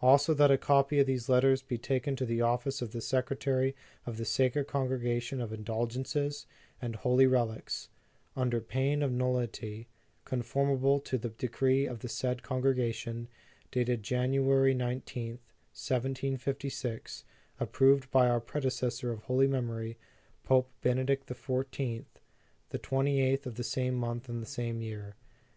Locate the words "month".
23.94-24.28